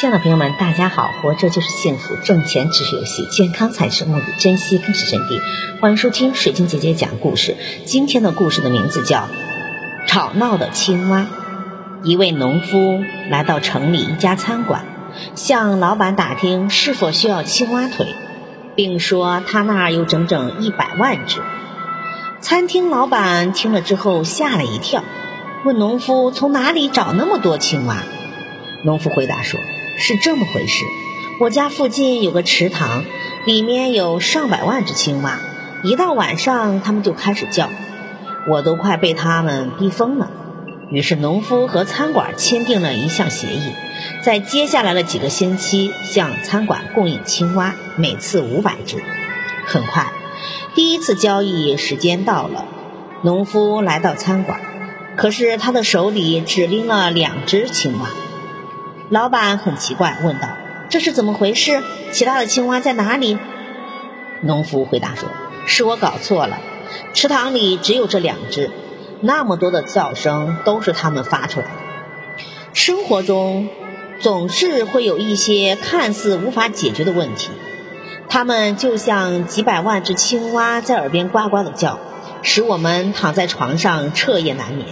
[0.00, 1.10] 亲爱的朋友们，大家好！
[1.20, 5.42] 活着就是幸福，挣钱只是游戏，健康才是目的，珍惜更是真谛。
[5.80, 7.56] 欢迎收听水晶姐姐讲故事。
[7.84, 9.18] 今天的故事的名字叫
[10.06, 11.22] 《吵闹的青蛙》。
[12.04, 14.84] 一位农夫来到城里一家餐馆，
[15.34, 18.06] 向老板打听是否需要青蛙腿，
[18.76, 21.42] 并说他那儿有整整一百万只。
[22.40, 25.02] 餐厅老板听了之后吓了一跳，
[25.64, 27.96] 问农夫从哪里找那么多青蛙。
[28.84, 29.58] 农夫回答说。
[30.00, 30.84] 是这么回事，
[31.40, 33.04] 我家附近有个池塘，
[33.44, 35.40] 里面有上百万只青蛙，
[35.82, 37.68] 一到晚上它们就开始叫，
[38.48, 40.30] 我都快被它们逼疯了。
[40.90, 43.72] 于是农夫和餐馆签订了一项协议，
[44.22, 49.02] 在接下来的几个星期向餐馆供应青蛙，每次五百只。
[49.66, 50.06] 很快，
[50.76, 52.64] 第一次交易时间到了，
[53.22, 54.60] 农夫来到餐馆，
[55.16, 58.08] 可是他的手里只拎了两只青蛙。
[59.10, 60.48] 老板很奇怪，问道
[60.90, 61.82] ：“这是怎么回事？
[62.12, 63.38] 其他的青蛙在哪里？”
[64.42, 65.30] 农夫回答说
[65.64, 66.58] ：“是我搞错了，
[67.14, 68.70] 池塘里只有这两只，
[69.22, 71.72] 那么多的叫声都是它们发出来的。”
[72.74, 73.70] 生活中
[74.20, 77.48] 总是会有一些看似无法解决的问题，
[78.28, 81.98] 它们就像几百万只青蛙在耳边呱呱的叫，
[82.42, 84.86] 使我们躺在床上彻夜难眠。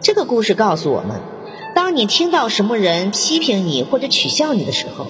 [0.00, 1.31] 这个故事告诉我们。
[1.74, 5.06] 当你听到什么人批评你或者取笑你的时候，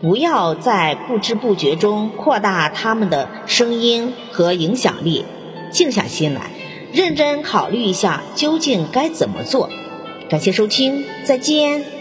[0.00, 5.24] 不要在不知不觉中扩大他们的声音和影响力，
[5.70, 6.52] 静下心来，
[6.92, 9.68] 认真考虑一下究竟该怎么做。
[10.30, 11.99] 感谢收听，再见。